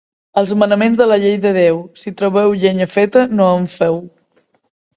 [0.41, 4.03] Els manaments de la Llei de Déu: si trobeu llenya feta, no en feu.